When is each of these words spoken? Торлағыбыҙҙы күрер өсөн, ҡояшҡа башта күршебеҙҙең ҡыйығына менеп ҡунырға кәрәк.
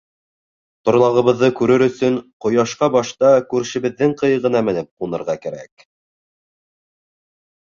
Торлағыбыҙҙы 0.87 1.49
күрер 1.59 1.83
өсөн, 1.87 2.17
ҡояшҡа 2.45 2.89
башта 2.95 3.29
күршебеҙҙең 3.53 4.17
ҡыйығына 4.23 4.63
менеп 4.71 4.91
ҡунырға 5.05 5.37
кәрәк. 5.45 5.87